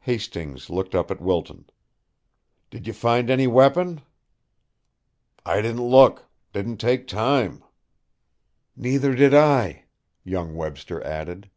[0.00, 1.66] Hastings looked up to Wilton.
[2.70, 4.00] "Did you find any weapon?"
[5.44, 7.62] "I didn't look didn't take time."
[8.76, 9.84] "Neither did I,"
[10.24, 11.50] young Webster added.